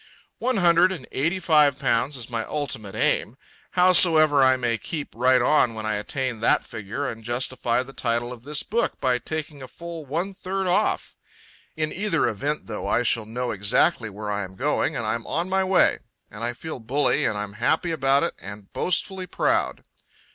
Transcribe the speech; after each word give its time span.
One 0.39 0.57
hundred 0.57 0.91
and 0.91 1.07
eighty 1.11 1.39
five 1.39 1.77
pounds 1.77 2.17
is 2.17 2.27
my 2.27 2.43
ultimate 2.43 2.95
aim. 2.95 3.37
Howsoever, 3.73 4.41
I 4.43 4.55
may 4.55 4.79
keep 4.79 5.09
right 5.15 5.39
on 5.43 5.75
when 5.75 5.85
I 5.85 5.93
attain 5.97 6.39
that 6.39 6.63
figure 6.65 7.07
and 7.07 7.23
justify 7.23 7.83
the 7.83 7.93
title 7.93 8.33
of 8.33 8.41
this 8.41 8.63
book 8.63 8.99
by 8.99 9.19
taking 9.19 9.61
a 9.61 9.67
full 9.67 10.03
one 10.03 10.33
third 10.33 10.65
off. 10.65 11.15
In 11.77 11.93
either 11.93 12.27
event, 12.27 12.65
though, 12.65 12.87
I 12.87 13.03
shall 13.03 13.27
know 13.27 13.51
exactly 13.51 14.09
where 14.09 14.31
I 14.31 14.41
am 14.43 14.55
going 14.55 14.95
and 14.97 15.05
I'm 15.05 15.27
on 15.27 15.47
my 15.49 15.63
way. 15.63 15.99
And 16.31 16.43
I 16.43 16.53
feel 16.53 16.79
bully 16.79 17.23
and 17.23 17.37
I'm 17.37 17.53
happy 17.53 17.91
about 17.91 18.23
it 18.23 18.33
and 18.39 18.73
boastfully 18.73 19.27
proud. 19.27 19.83